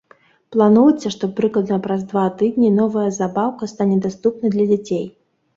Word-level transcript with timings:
Плануецца, 0.53 1.11
што 1.15 1.27
прыкладна 1.39 1.77
праз 1.85 2.01
два 2.13 2.23
тыдні 2.39 2.71
новая 2.81 3.07
забаўка 3.19 3.71
стане 3.73 4.03
даступнай 4.09 4.49
для 4.57 4.65
дзяцей. 4.73 5.05